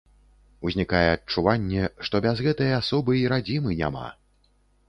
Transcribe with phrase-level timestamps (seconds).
[0.69, 4.07] Узнікае адчуванне, што без гэтай асобы і радзімы няма.